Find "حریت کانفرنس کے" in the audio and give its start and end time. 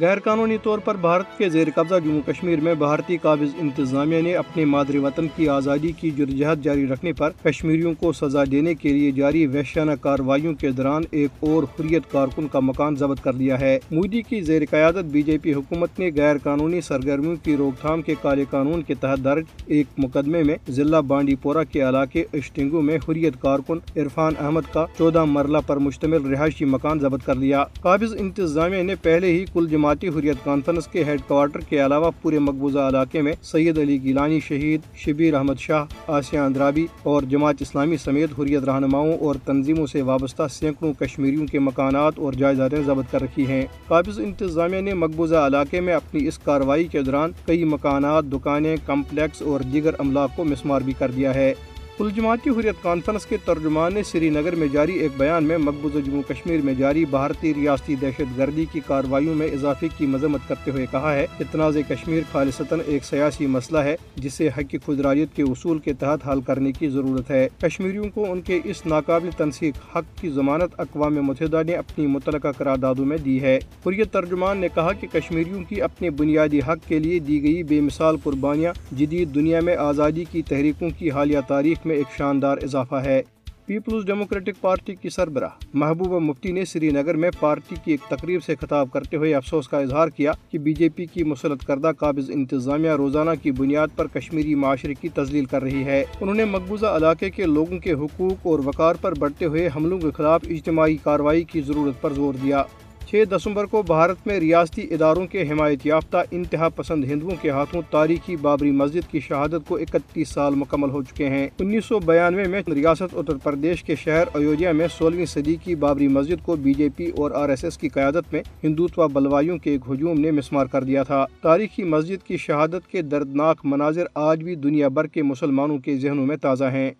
30.08-31.04, 52.50-53.36